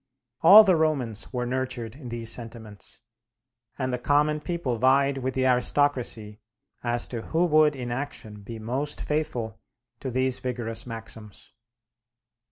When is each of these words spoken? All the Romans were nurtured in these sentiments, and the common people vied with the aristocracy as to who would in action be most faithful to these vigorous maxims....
All 0.41 0.63
the 0.63 0.75
Romans 0.75 1.31
were 1.31 1.45
nurtured 1.45 1.95
in 1.95 2.09
these 2.09 2.31
sentiments, 2.31 3.01
and 3.77 3.93
the 3.93 3.99
common 3.99 4.39
people 4.41 4.79
vied 4.79 5.19
with 5.19 5.35
the 5.35 5.45
aristocracy 5.45 6.39
as 6.83 7.07
to 7.09 7.21
who 7.21 7.45
would 7.45 7.75
in 7.75 7.91
action 7.91 8.41
be 8.41 8.57
most 8.57 8.99
faithful 8.99 9.59
to 9.99 10.09
these 10.09 10.39
vigorous 10.39 10.87
maxims.... 10.87 11.53